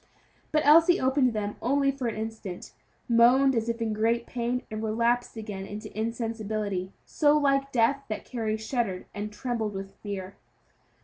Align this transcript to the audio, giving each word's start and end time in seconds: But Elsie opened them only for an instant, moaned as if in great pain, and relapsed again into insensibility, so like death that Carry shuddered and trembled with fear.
But 0.51 0.65
Elsie 0.65 0.99
opened 0.99 1.33
them 1.33 1.57
only 1.61 1.91
for 1.91 2.07
an 2.07 2.15
instant, 2.15 2.73
moaned 3.07 3.53
as 3.55 3.69
if 3.69 3.83
in 3.83 3.93
great 3.93 4.25
pain, 4.25 4.63
and 4.71 4.81
relapsed 4.81 5.37
again 5.37 5.67
into 5.67 5.95
insensibility, 5.95 6.91
so 7.05 7.37
like 7.37 7.71
death 7.71 8.05
that 8.09 8.25
Carry 8.25 8.57
shuddered 8.57 9.05
and 9.13 9.31
trembled 9.31 9.75
with 9.75 9.93
fear. 10.01 10.37